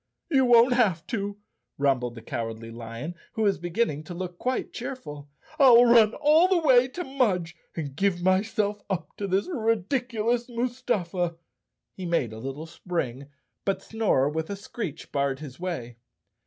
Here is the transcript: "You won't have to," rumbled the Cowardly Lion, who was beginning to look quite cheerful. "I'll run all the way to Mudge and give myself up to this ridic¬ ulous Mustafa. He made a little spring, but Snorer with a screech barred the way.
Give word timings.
"You 0.31 0.45
won't 0.45 0.73
have 0.73 1.05
to," 1.13 1.37
rumbled 1.77 2.15
the 2.15 2.23
Cowardly 2.23 2.71
Lion, 2.71 3.13
who 3.33 3.43
was 3.43 3.59
beginning 3.59 4.03
to 4.05 4.15
look 4.15 4.39
quite 4.39 4.73
cheerful. 4.73 5.29
"I'll 5.59 5.85
run 5.85 6.15
all 6.15 6.47
the 6.47 6.57
way 6.57 6.87
to 6.87 7.03
Mudge 7.03 7.55
and 7.75 7.95
give 7.95 8.23
myself 8.23 8.81
up 8.89 9.15
to 9.17 9.27
this 9.27 9.47
ridic¬ 9.47 10.09
ulous 10.13 10.49
Mustafa. 10.49 11.35
He 11.93 12.07
made 12.07 12.33
a 12.33 12.39
little 12.39 12.65
spring, 12.65 13.27
but 13.63 13.83
Snorer 13.83 14.27
with 14.27 14.49
a 14.49 14.55
screech 14.55 15.11
barred 15.11 15.37
the 15.37 15.55
way. 15.59 15.97